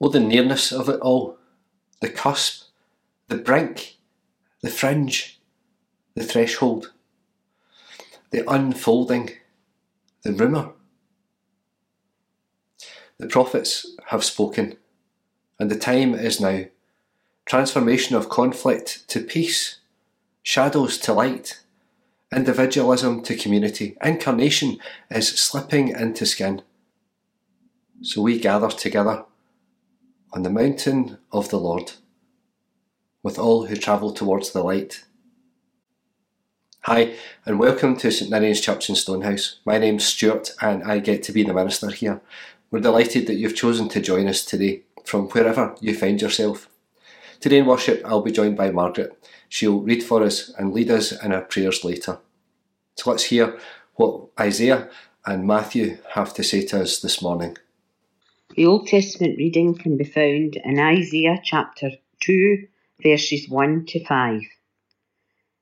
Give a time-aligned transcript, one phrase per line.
[0.00, 1.38] Oh, the nearness of it all,
[2.00, 2.68] the cusp,
[3.26, 3.96] the brink,
[4.62, 5.40] the fringe,
[6.14, 6.92] the threshold,
[8.30, 9.30] the unfolding,
[10.22, 10.72] the rumour.
[13.18, 14.76] The prophets have spoken,
[15.58, 16.64] and the time is now.
[17.44, 19.78] Transformation of conflict to peace,
[20.42, 21.60] shadows to light,
[22.32, 23.96] individualism to community.
[24.04, 24.78] Incarnation
[25.10, 26.62] is slipping into skin.
[28.02, 29.24] So we gather together
[30.32, 31.92] on the mountain of the Lord
[33.22, 35.04] with all who travel towards the light.
[36.82, 39.60] Hi, and welcome to St Ninian's Church in Stonehouse.
[39.64, 42.20] My name's Stuart, and I get to be the minister here.
[42.70, 46.68] We're delighted that you've chosen to join us today from wherever you find yourself.
[47.40, 49.18] Today in worship, I'll be joined by Margaret.
[49.48, 52.18] She'll read for us and lead us in our prayers later.
[52.96, 53.58] So let's hear
[53.94, 54.88] what Isaiah
[55.24, 57.56] and Matthew have to say to us this morning.
[58.58, 62.66] The Old Testament reading can be found in Isaiah chapter 2,
[63.00, 64.40] verses 1 to 5.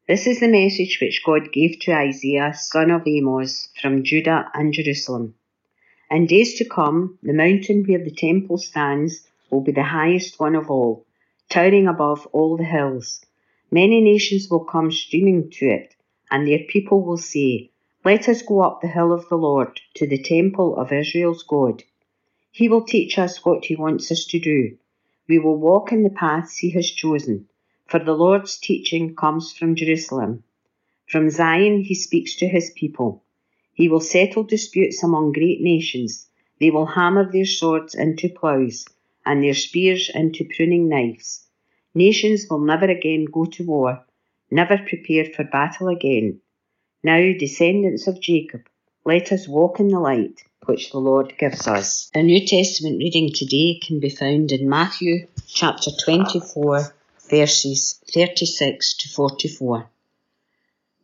[0.09, 4.73] This is the message which God gave to Isaiah, son of Amos, from Judah and
[4.73, 5.35] Jerusalem.
[6.11, 10.55] In days to come, the mountain where the temple stands will be the highest one
[10.55, 11.05] of all,
[11.51, 13.23] towering above all the hills.
[13.71, 15.95] Many nations will come streaming to it,
[16.31, 17.73] and their people will say,
[18.07, 21.85] Let us go up the hill of the Lord, to the temple of Israel's God.
[22.59, 24.79] He will teach us what he wants us to do.
[25.29, 27.51] We will walk in the paths he has chosen,
[27.85, 30.43] for the Lord's teaching comes from Jerusalem.
[31.07, 33.23] From Zion he speaks to his people.
[33.75, 36.31] He will settle disputes among great nations.
[36.59, 38.87] They will hammer their swords into ploughs
[39.27, 41.47] and their spears into pruning knives.
[41.95, 44.07] Nations will never again go to war,
[44.51, 46.41] never prepare for battle again.
[47.05, 48.63] Now, descendants of Jacob,
[49.07, 52.11] let us walk in the light which the Lord gives us.
[52.13, 56.93] Our New Testament reading today can be found in Matthew chapter 24,
[57.31, 59.89] verses 36 to 44.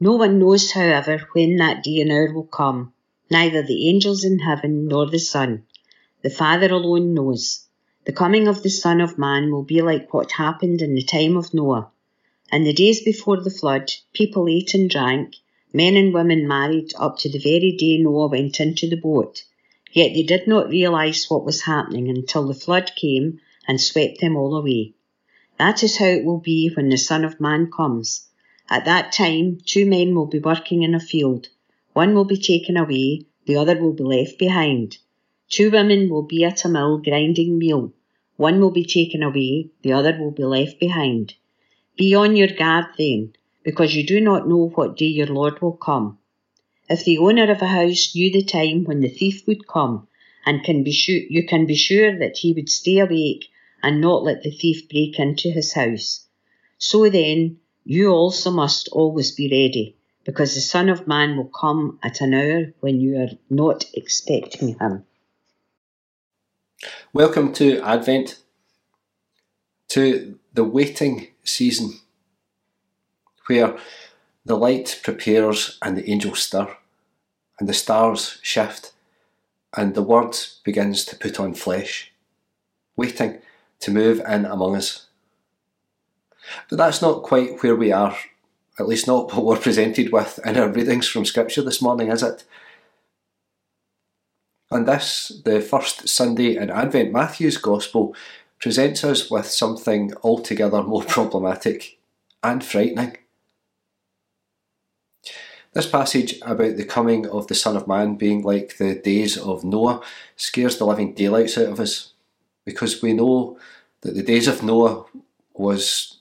[0.01, 2.93] No one knows, however, when that day and hour will come,
[3.31, 5.63] neither the angels in heaven nor the Son.
[6.23, 7.69] The Father alone knows.
[8.05, 11.37] The coming of the Son of Man will be like what happened in the time
[11.37, 11.89] of Noah.
[12.51, 15.37] In the days before the flood, people ate and drank,
[15.73, 19.43] men and women married up to the very day Noah went into the boat.
[19.93, 24.37] Yet they did not realize what was happening until the flood came and swept them
[24.37, 24.95] all away.
[25.59, 28.29] That is how it will be when the Son of Man comes.
[28.69, 31.49] At that time, two men will be working in a field.
[31.93, 34.99] One will be taken away, the other will be left behind.
[35.51, 37.93] Two women will be at a mill grinding meal.
[38.37, 41.35] One will be taken away, the other will be left behind.
[41.97, 43.35] Be on your guard then,
[43.65, 46.19] because you do not know what day your Lord will come.
[46.89, 50.09] If the owner of a house knew the time when the thief would come,
[50.45, 53.49] and can be sure, you can be sure that he would stay awake
[53.83, 56.27] and not let the thief break into his house.
[56.79, 61.99] So then, you also must always be ready, because the Son of Man will come
[62.03, 65.05] at an hour when you are not expecting him.
[67.13, 68.41] Welcome to Advent,
[69.91, 72.01] to the waiting season,
[73.47, 73.77] where
[74.45, 76.77] the light prepares and the angels stir,
[77.59, 78.93] and the stars shift,
[79.77, 82.13] and the Word begins to put on flesh,
[82.97, 83.39] waiting
[83.81, 85.07] to move in among us.
[86.69, 88.17] But that's not quite where we are,
[88.79, 92.23] at least not what we're presented with in our readings from Scripture this morning, is
[92.23, 92.45] it?
[94.71, 98.17] And this, the first Sunday in Advent, Matthew's Gospel
[98.59, 101.99] presents us with something altogether more problematic
[102.43, 103.19] and frightening.
[105.73, 109.65] This passage about the coming of the Son of Man being like the days of
[109.65, 110.03] Noah
[110.37, 112.13] scares the living daylights out of us
[112.65, 113.59] because we know
[114.03, 115.07] that the days of Noah
[115.55, 116.19] was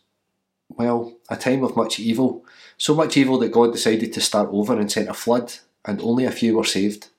[0.77, 2.45] well, a time of much evil.
[2.77, 5.53] So much evil that God decided to start over and sent a flood,
[5.85, 7.09] and only a few were saved.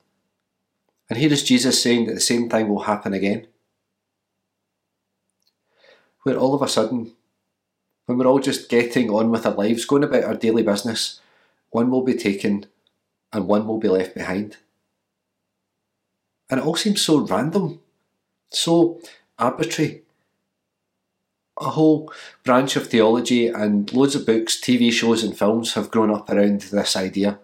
[1.09, 3.47] And here is Jesus saying that the same thing will happen again.
[6.23, 7.13] Where all of a sudden,
[8.07, 11.21] when we're all just getting on with our lives, going about our daily business,
[11.73, 12.67] one will be taken
[13.33, 14.57] and one will be left behind.
[16.49, 17.81] And it all seems so random,
[18.51, 19.01] so
[19.39, 20.03] arbitrary
[21.61, 22.13] a whole
[22.45, 26.63] branch of theology and loads of books, TV shows, and films have grown up around
[26.63, 27.39] this idea.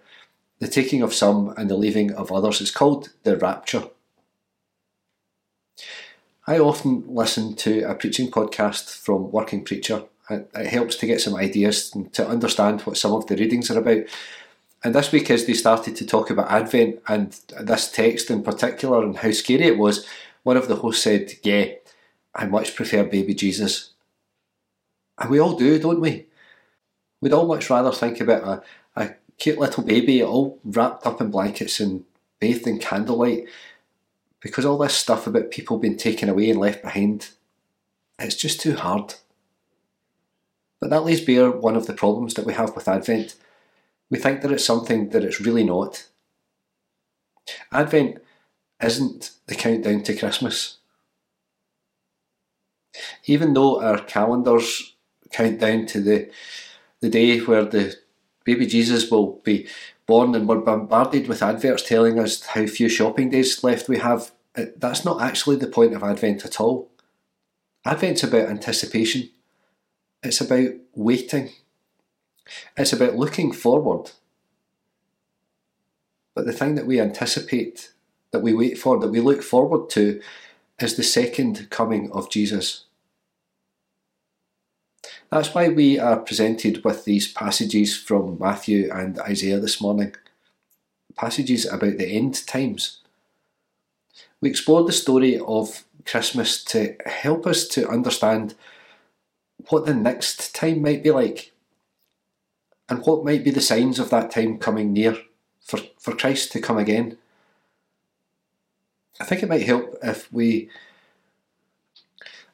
[0.59, 3.85] The taking of some and the leaving of others is called the rapture.
[6.47, 10.05] I often listen to a preaching podcast from Working Preacher.
[10.31, 13.79] It helps to get some ideas and to understand what some of the readings are
[13.79, 14.05] about.
[14.85, 19.03] And this week, as they started to talk about Advent and this text in particular
[19.03, 20.07] and how scary it was,
[20.43, 21.67] one of the hosts said, Yeah,
[22.35, 23.91] I much prefer baby Jesus.
[25.19, 26.27] And we all do, don't we?
[27.21, 28.65] We'd all much rather think about
[28.97, 32.05] a, a cute little baby all wrapped up in blankets and
[32.39, 33.49] bathed in candlelight
[34.41, 37.31] because all this stuff about people being taken away and left behind,
[38.19, 39.15] it's just too hard.
[40.81, 43.35] But that lays bare one of the problems that we have with Advent.
[44.11, 46.07] We think that it's something that it's really not.
[47.73, 48.19] Advent
[48.83, 50.79] isn't the countdown to Christmas.
[53.25, 54.95] Even though our calendars
[55.31, 56.31] count down to the,
[57.01, 57.97] the day where the
[58.45, 59.67] baby Jesus will be
[60.07, 64.33] born and we're bombarded with adverts telling us how few shopping days left we have,
[64.57, 66.91] uh, that's not actually the point of Advent at all.
[67.85, 69.29] Advent's about anticipation.
[70.23, 71.51] It's about waiting.
[72.77, 74.13] It's about looking forward.
[76.35, 77.93] But the thing that we anticipate,
[78.31, 80.21] that we wait for, that we look forward to,
[80.81, 82.85] is the second coming of Jesus.
[85.31, 90.15] That's why we are presented with these passages from Matthew and Isaiah this morning.
[91.17, 93.01] Passages about the end times.
[94.41, 98.55] We explore the story of Christmas to help us to understand
[99.69, 101.53] what the next time might be like
[102.89, 105.17] and what might be the signs of that time coming near
[105.61, 107.19] for, for Christ to come again.
[109.21, 110.71] I think it might help if we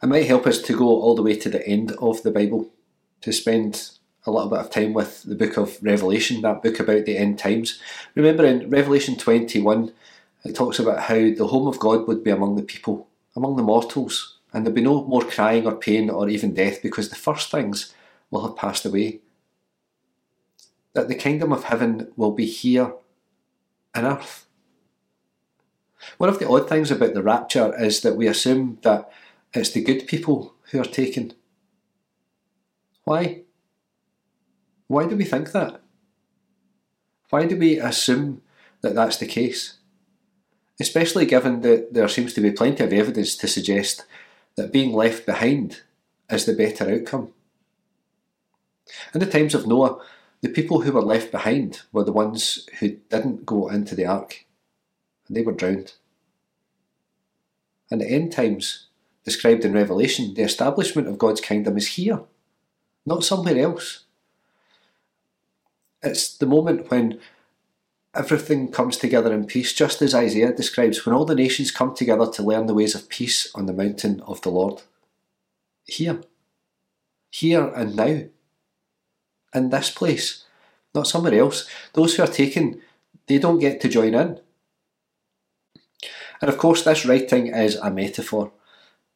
[0.02, 2.70] it might help us to go all the way to the end of the Bible,
[3.22, 3.90] to spend
[4.26, 7.38] a little bit of time with the book of Revelation, that book about the end
[7.38, 7.81] times.
[8.14, 9.93] Remember in Revelation 21,
[10.44, 13.62] it talks about how the home of God would be among the people, among the
[13.62, 17.51] mortals, and there'll be no more crying or pain or even death because the first
[17.51, 17.93] things
[18.31, 19.21] will have passed away.
[20.93, 22.93] That the kingdom of heaven will be here
[23.97, 24.47] on earth.
[26.19, 29.11] One of the odd things about the rapture is that we assume that
[29.53, 31.33] it's the good people who are taken.
[33.03, 33.43] Why?
[34.87, 35.81] Why do we think that?
[37.31, 38.43] Why do we assume
[38.83, 39.79] that that's the case?
[40.79, 44.05] Especially given that there seems to be plenty of evidence to suggest
[44.56, 45.83] that being left behind
[46.31, 47.33] is the better outcome.
[49.12, 50.01] In the times of Noah,
[50.41, 54.45] the people who were left behind were the ones who didn't go into the ark,
[55.27, 55.95] and they were drowned.
[57.91, 58.87] In the end times,
[59.25, 62.21] described in Revelation, the establishment of God's kingdom is here,
[63.06, 64.05] not somewhere else.
[66.03, 67.21] It's the moment when
[68.14, 72.31] everything comes together in peace, just as Isaiah describes, when all the nations come together
[72.32, 74.82] to learn the ways of peace on the mountain of the Lord.
[75.84, 76.20] Here.
[77.31, 78.22] Here and now.
[79.55, 80.44] In this place.
[80.94, 81.69] Not somewhere else.
[81.93, 82.81] Those who are taken,
[83.26, 84.40] they don't get to join in.
[86.40, 88.52] And of course, this writing is a metaphor.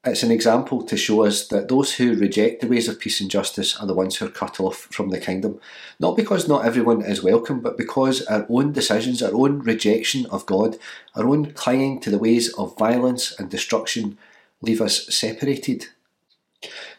[0.04, 3.28] It's an example to show us that those who reject the ways of peace and
[3.28, 5.60] justice are the ones who are cut off from the kingdom.
[5.98, 10.46] Not because not everyone is welcome, but because our own decisions, our own rejection of
[10.46, 10.78] God,
[11.16, 14.16] our own clinging to the ways of violence and destruction
[14.62, 15.86] leave us separated.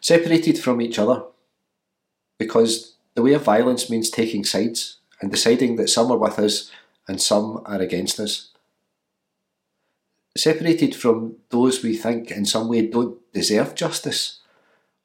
[0.02, 1.24] Separated from each other.
[2.38, 6.70] Because the way of violence means taking sides and deciding that some are with us
[7.08, 8.49] and some are against us
[10.36, 14.40] separated from those we think in some way don't deserve justice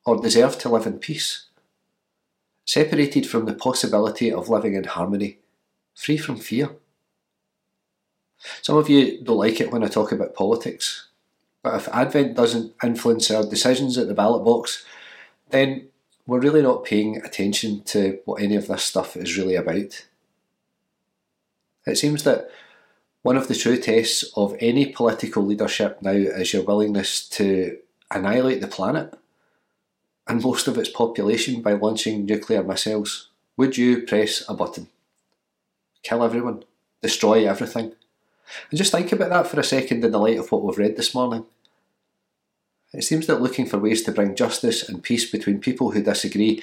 [0.05, 1.47] or deserve to live in peace,
[2.65, 5.39] separated from the possibility of living in harmony,
[5.95, 6.71] free from fear.
[8.63, 11.09] Some of you don't like it when I talk about politics,
[11.63, 14.85] but if Advent doesn't influence our decisions at the ballot box,
[15.51, 15.89] then
[16.27, 20.07] we're really not paying attention to what any of this stuff is really about.
[21.87, 22.51] It seems that
[23.25, 27.79] one of the true tests of any political leadership now is your willingness to
[28.11, 29.15] annihilate the planet
[30.29, 33.31] and most of its population by launching nuclear missiles.
[33.57, 34.89] Would you press a button?
[36.03, 36.65] Kill everyone?
[37.01, 37.95] Destroy everything?
[38.71, 40.99] And just think about that for a second in the light of what we've read
[40.99, 41.47] this morning.
[42.93, 46.63] It seems that looking for ways to bring justice and peace between people who disagree,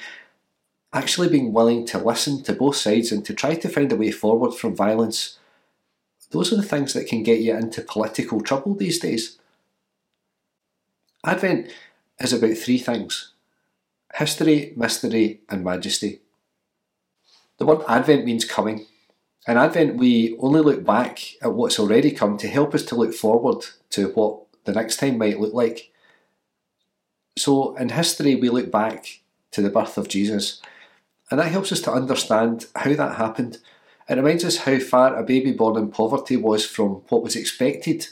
[0.92, 4.12] actually being willing to listen to both sides and to try to find a way
[4.12, 5.38] forward from violence
[6.32, 9.38] those are the things that can get you into political trouble these days.
[11.24, 11.70] Advent
[12.18, 13.32] is about three things
[14.14, 16.20] history, mystery, and majesty.
[17.58, 18.86] The word Advent means coming.
[19.48, 23.14] In Advent, we only look back at what's already come to help us to look
[23.14, 25.90] forward to what the next time might look like.
[27.38, 29.20] So, in history, we look back
[29.52, 30.60] to the birth of Jesus,
[31.30, 33.58] and that helps us to understand how that happened
[34.12, 38.08] it reminds us how far a baby born in poverty was from what was expected,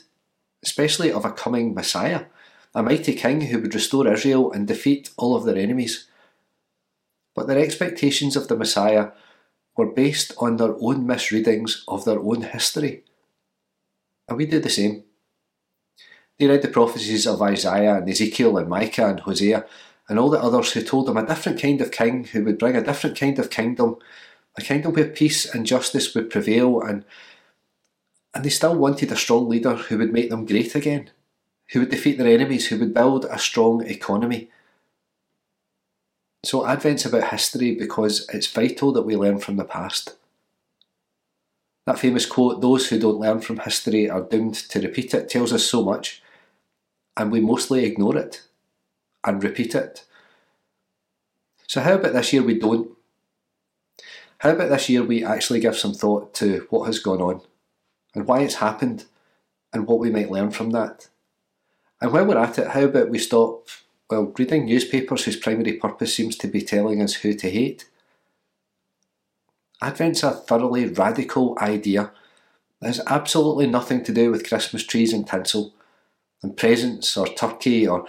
[0.62, 2.26] especially of a coming Messiah.
[2.73, 6.07] a mighty king who would restore Israel and defeat all of their enemies.
[7.35, 9.11] But their expectations of the Messiah
[9.76, 13.02] were based on their own misreadings of their own history.
[14.28, 15.02] And we do the same.
[16.38, 19.66] They read the prophecies of Isaiah and Ezekiel and Micah and Hosea
[20.09, 22.76] and all the others who told them a different kind of king who would bring
[22.76, 23.97] a different kind of kingdom,
[24.61, 27.05] a kingdom where peace and justice would prevail and
[28.33, 31.11] and they still wanted a strong leader who would make them great again,
[31.71, 34.49] who would defeat their enemies, who would build a strong economy.
[36.45, 40.17] So Advent's about history because it's vital that we learn from the past.
[41.87, 45.52] That famous quote, those who don't learn from history are doomed to repeat it, tells
[45.52, 46.23] us so much,
[47.17, 48.43] and we mostly ignore it
[49.25, 50.05] and repeat it.
[51.67, 52.90] So, how about this year we don't?
[54.40, 57.42] How about this year we actually give some thought to what has gone on
[58.14, 59.04] and why it's happened
[59.70, 61.09] and what we might learn from that?
[62.00, 63.68] And while we're at it, how about we stop,
[64.09, 67.90] well, reading newspapers whose primary purpose seems to be telling us who to hate?
[69.82, 72.11] Advent's a thoroughly radical idea
[72.80, 75.75] that has absolutely nothing to do with Christmas trees and tinsel,
[76.42, 78.06] and presents or turkey or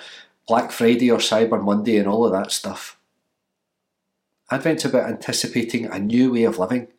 [0.48, 2.98] Black Friday or Cyber Monday and all of that stuff.
[4.52, 6.90] Advent's about anticipating a new way of living,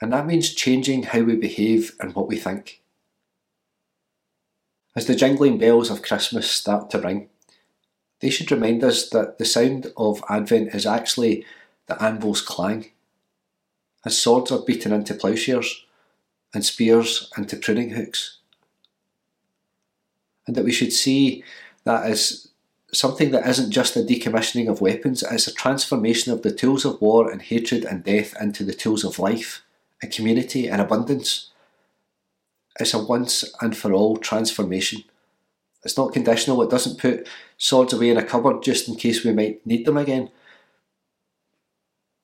[0.00, 2.80] and that means changing how we behave and what we think.
[4.94, 7.28] As the jingling bells of Christmas start to ring,
[8.20, 11.44] they should remind us that the sound of Advent is actually
[11.86, 12.92] the anvil's clang
[14.04, 15.84] as swords are beaten into ploughshares
[16.54, 18.38] and spears into pruning hooks.
[20.46, 21.42] And that we should see
[21.84, 22.48] that as
[22.92, 27.00] something that isn't just a decommissioning of weapons, it's a transformation of the tools of
[27.00, 29.62] war and hatred and death into the tools of life
[30.02, 31.50] and community and abundance.
[32.78, 35.04] It's a once and for all transformation.
[35.84, 39.32] It's not conditional, it doesn't put swords away in a cupboard just in case we
[39.32, 40.30] might need them again.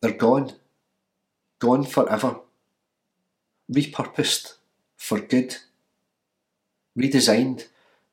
[0.01, 0.53] They're gone
[1.59, 2.41] gone forever,
[3.73, 4.55] repurposed
[4.97, 5.57] for good,
[6.99, 7.67] redesigned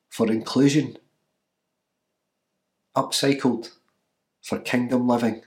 [0.10, 0.98] for inclusion,
[2.96, 3.72] upcycled
[4.42, 5.44] for kingdom living.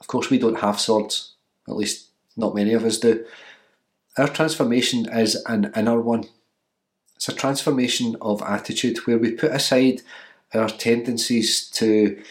[0.00, 1.32] Of course, we don't have swords,
[1.68, 3.24] at least not many of us do.
[4.16, 6.24] Our transformation is an inner one.
[7.16, 10.02] It's a transformation of attitude where we put aside
[10.54, 12.22] our tendencies to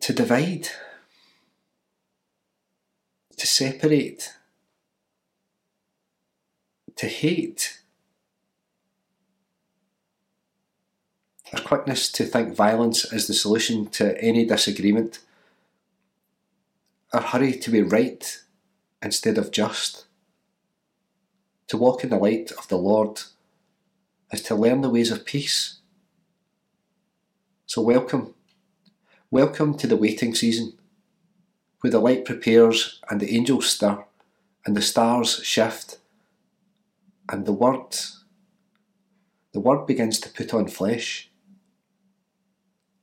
[0.00, 0.68] to divide
[3.42, 4.34] to separate,
[6.94, 7.81] to hate.
[11.54, 15.18] Our quickness to think violence is the solution to any disagreement.
[17.12, 18.40] Our hurry to be right
[19.02, 20.06] instead of just.
[21.68, 23.20] To walk in the light of the Lord
[24.30, 25.80] is to learn the ways of peace.
[27.66, 28.34] So, welcome.
[29.30, 30.72] Welcome to the waiting season
[31.80, 34.02] where the light prepares and the angels stir
[34.64, 35.98] and the stars shift
[37.28, 37.96] and the word
[39.52, 41.30] the word begins to put on flesh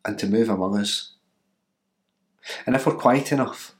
[0.05, 1.13] and to move among us.
[2.65, 3.75] And if we're quiet enough,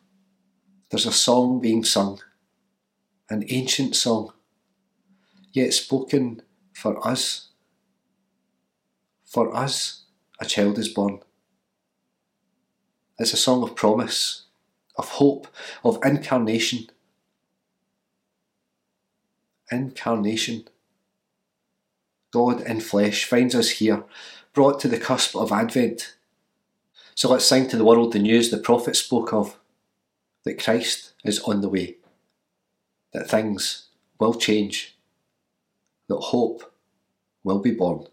[0.89, 2.19] there's a song being sung,
[3.29, 4.33] an ancient song,
[5.51, 6.41] yet spoken
[6.73, 7.49] for us.
[9.25, 10.03] For us,
[10.39, 11.19] a child is born.
[13.17, 14.45] It's a song of promise
[14.99, 15.47] of hope,
[15.83, 16.89] of incarnation.
[19.71, 20.67] Incarnation.
[22.31, 24.03] God in flesh finds us here,
[24.53, 26.15] brought to the cusp of Advent.
[27.15, 29.59] So let's sing to the world the news the prophet spoke of
[30.45, 31.97] that Christ is on the way,
[33.13, 33.87] that things
[34.19, 34.97] will change,
[36.07, 36.73] that hope
[37.43, 38.07] will be born.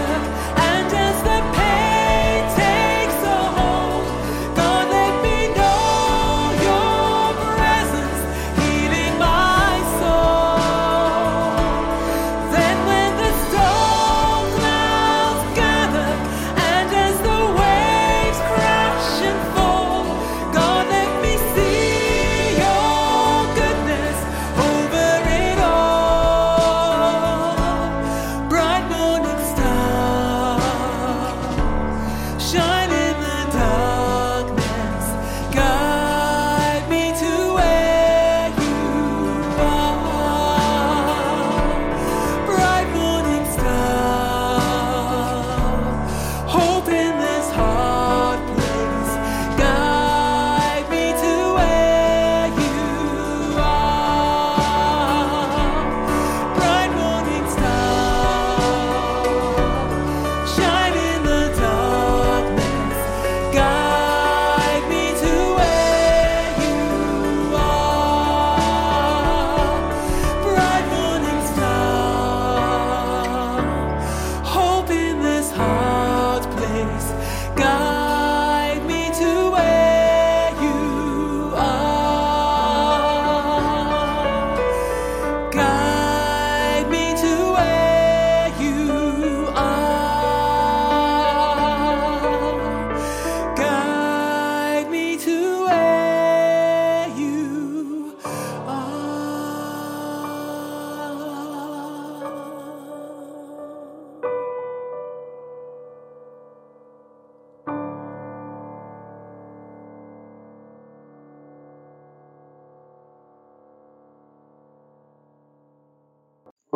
[0.00, 0.59] love.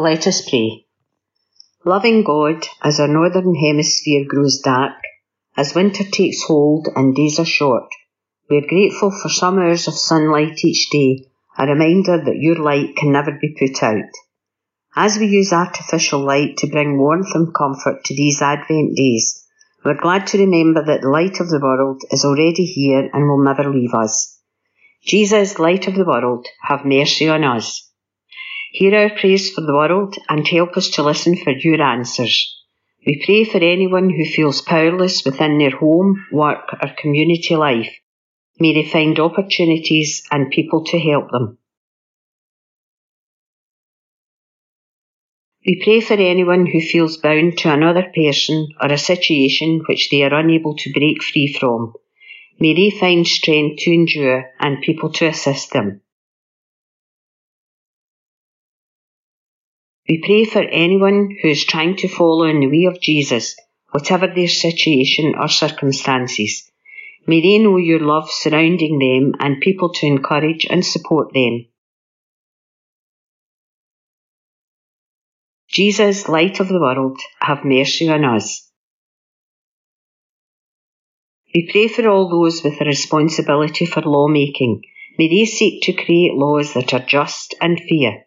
[0.05, 0.85] Let us pray.
[1.83, 4.93] Loving God, as our northern hemisphere grows dark,
[5.57, 7.89] as winter takes hold and days are short,
[8.51, 11.25] we are grateful for some hours of sunlight each day,
[11.57, 14.11] a reminder that your light can never be put out.
[14.95, 19.43] As we use artificial light to bring warmth and comfort to these Advent days,
[19.87, 23.43] we're glad to remember that the light of the world is already here and will
[23.43, 24.39] never leave us.
[25.03, 27.91] Jesus, light of the world, have mercy on us.
[28.77, 32.61] Hear our prayers for the world and help us to listen for your answers.
[33.07, 37.95] We pray for anyone who feels powerless within their home, work, or community life.
[38.59, 41.59] May they find opportunities and people to help them.
[45.65, 50.25] We pray for anyone who feels bound to another person or a situation which they
[50.25, 51.93] are unable to break free from.
[52.59, 56.01] May they find strength to endure and people to assist them.
[60.09, 63.57] We pray for anyone who is trying to follow in the way of Jesus,
[63.91, 66.71] whatever their situation or circumstances.
[67.27, 71.67] May they know your love surrounding them and people to encourage and support them.
[75.69, 78.71] Jesus, light of the world, have mercy on us.
[81.55, 84.83] We pray for all those with a responsibility for lawmaking.
[85.19, 88.24] May they seek to create laws that are just and fair.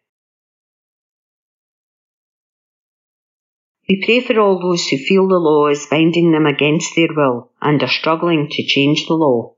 [3.89, 7.51] We pray for all those who feel the law is binding them against their will
[7.61, 9.55] and are struggling to change the law.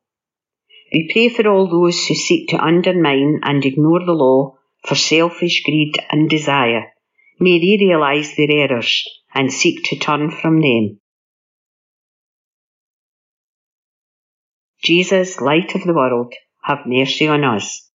[0.93, 5.63] We pray for all those who seek to undermine and ignore the law for selfish
[5.63, 6.93] greed and desire.
[7.39, 10.99] May they realise their errors and seek to turn from them.
[14.83, 17.88] Jesus, light of the world, have mercy on us.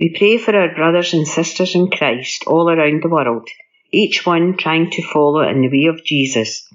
[0.00, 3.48] We pray for our brothers and sisters in Christ all around the world,
[3.90, 6.66] each one trying to follow in the way of Jesus,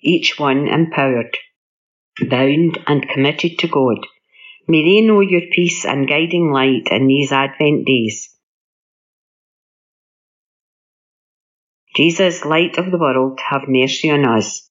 [0.00, 1.36] each one empowered,
[2.28, 3.98] bound and committed to God.
[4.66, 8.30] May they know your peace and guiding light in these Advent days.
[11.94, 14.68] Jesus, light of the world, have mercy on us.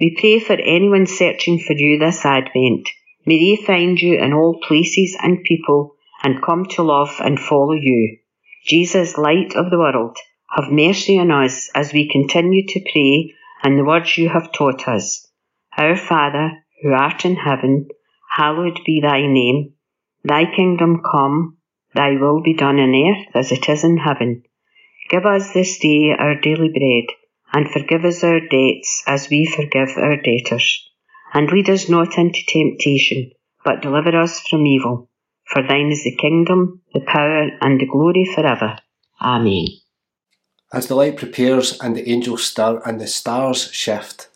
[0.00, 2.88] We pray for anyone searching for you this Advent
[3.26, 7.74] May they find you in all places and people and come to love and follow
[7.74, 8.18] you.
[8.64, 10.16] Jesus, light of the world,
[10.48, 14.88] have mercy on us as we continue to pray and the words you have taught
[14.88, 15.26] us.
[15.76, 17.88] Our Father, who art in heaven,
[18.30, 19.74] hallowed be thy name.
[20.24, 21.58] Thy kingdom come,
[21.94, 24.44] thy will be done on earth as it is in heaven.
[25.10, 27.14] Give us this day our daily bread,
[27.52, 30.89] and forgive us our debts as we forgive our debtors
[31.32, 33.30] and lead us not into temptation,
[33.64, 35.08] but deliver us from evil.
[35.46, 38.76] For thine is the kingdom, the power, and the glory forever.
[39.20, 39.66] Amen.
[40.72, 44.28] As the light prepares and the angels stir and the stars shift,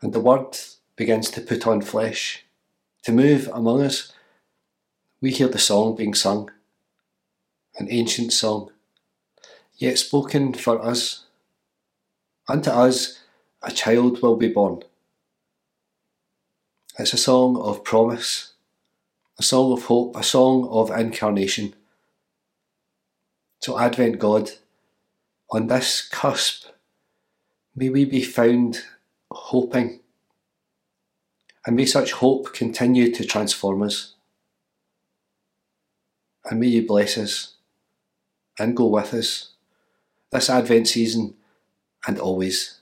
[0.00, 0.58] and the Word
[0.96, 2.44] begins to put on flesh,
[3.04, 4.12] to move among us,
[5.20, 6.50] we hear the song being sung,
[7.78, 8.72] an ancient song,
[9.76, 11.24] yet spoken for us.
[12.48, 13.20] Unto us
[13.62, 14.82] a child will be born.
[16.98, 18.52] It's a song of promise,
[19.38, 21.74] a song of hope, a song of incarnation.
[23.60, 24.50] So, Advent God,
[25.50, 26.66] on this cusp,
[27.74, 28.82] may we be found
[29.30, 30.00] hoping,
[31.64, 34.14] and may such hope continue to transform us.
[36.44, 37.54] And may you bless us
[38.58, 39.50] and go with us
[40.30, 41.34] this Advent season
[42.06, 42.80] and always.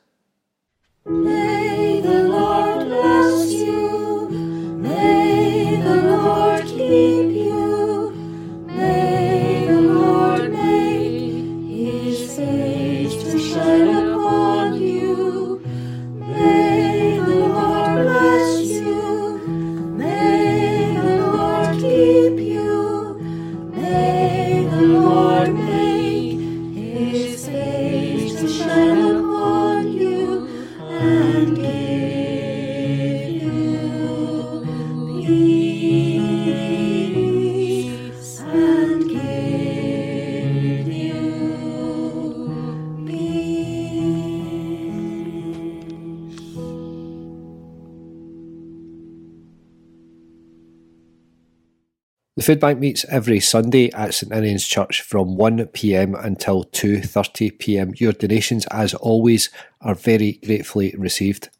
[52.40, 58.00] The Food Bank meets every Sunday at St Ninian's Church from 1pm until 2.30pm.
[58.00, 59.50] Your donations, as always,
[59.82, 61.50] are very gratefully received.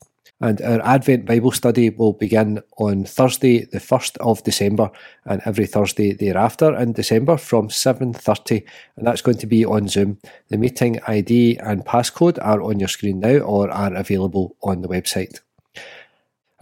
[0.40, 4.90] And our Advent Bible study will begin on Thursday, the 1st of December,
[5.26, 8.64] and every Thursday thereafter in December from 7.30,
[8.96, 10.16] and that's going to be on Zoom.
[10.48, 14.88] The meeting ID and passcode are on your screen now or are available on the
[14.88, 15.40] website.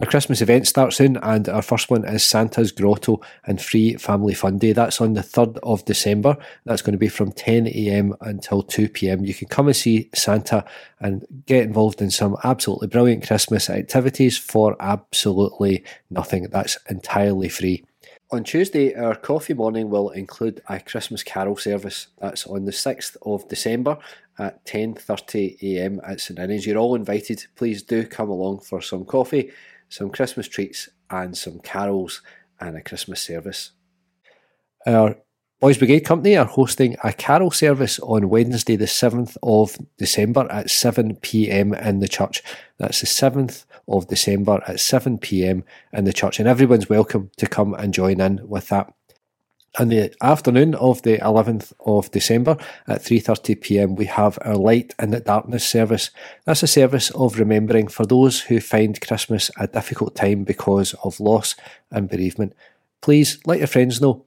[0.01, 4.33] Our Christmas event starts soon, and our first one is Santa's Grotto and Free Family
[4.33, 4.71] Fun Day.
[4.71, 6.37] That's on the 3rd of December.
[6.63, 9.27] That's going to be from 10am until 2pm.
[9.27, 10.63] You can come and see Santa
[11.01, 16.43] and get involved in some absolutely brilliant Christmas activities for absolutely nothing.
[16.49, 17.83] That's entirely free.
[18.31, 22.07] On Tuesday, our coffee morning will include a Christmas carol service.
[22.19, 23.97] That's on the 6th of December
[24.37, 26.65] at 10.30am at St Ninians.
[26.65, 27.47] You're all invited.
[27.57, 29.51] Please do come along for some coffee,
[29.89, 32.21] some Christmas treats and some carols
[32.59, 33.71] and a Christmas service.
[34.85, 35.17] Our
[35.59, 40.67] Boys Brigade Company are hosting a carol service on Wednesday, the 7th of December at
[40.67, 42.41] 7pm in the church.
[42.77, 47.73] That's the 7th of December at 7pm in the church, and everyone's welcome to come
[47.73, 48.93] and join in with that.
[49.77, 55.11] In the afternoon of the 11th of December at 3.30pm, we have our Light in
[55.11, 56.09] the Darkness service.
[56.45, 61.19] That's a service of remembering for those who find Christmas a difficult time because of
[61.19, 61.55] loss
[61.91, 62.53] and bereavement.
[63.01, 64.25] Please let your friends know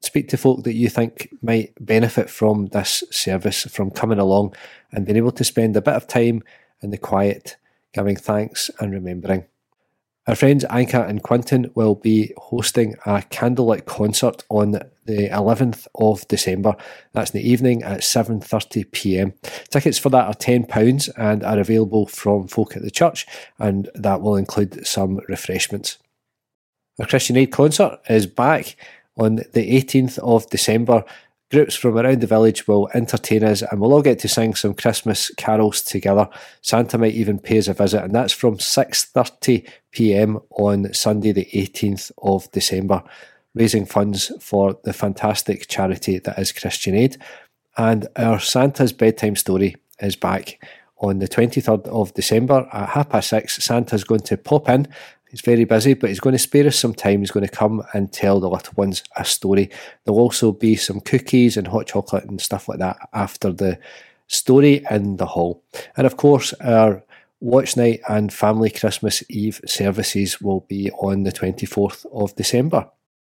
[0.00, 4.54] speak to folk that you think might benefit from this service, from coming along
[4.90, 6.42] and being able to spend a bit of time
[6.82, 7.56] in the quiet,
[7.92, 9.44] giving thanks and remembering.
[10.26, 16.26] Our friends Anka and Quinton will be hosting a candlelit concert on the 11th of
[16.28, 16.76] December.
[17.12, 19.34] That's in the evening at 7:30 p.m.
[19.68, 23.26] Tickets for that are £10 and are available from folk at the church
[23.58, 25.98] and that will include some refreshments.
[26.98, 28.76] Our Christian Aid concert is back
[29.18, 31.04] on the 18th of December.
[31.54, 34.74] Groups from around the village will entertain us and we'll all get to sing some
[34.74, 36.28] Christmas carols together.
[36.62, 42.10] Santa might even pay us a visit and that's from 6.30pm on Sunday the 18th
[42.18, 43.04] of December,
[43.54, 47.18] raising funds for the fantastic charity that is Christian Aid.
[47.76, 50.60] And our Santa's Bedtime Story is back
[50.98, 53.62] on the 23rd of December at half past six.
[53.64, 54.88] Santa's going to pop in
[55.34, 57.18] He's very busy, but he's going to spare us some time.
[57.18, 59.68] He's going to come and tell the little ones a story.
[60.04, 63.80] There'll also be some cookies and hot chocolate and stuff like that after the
[64.28, 65.60] story in the hall.
[65.96, 67.02] And of course, our
[67.40, 72.88] watch night and family Christmas Eve services will be on the 24th of December.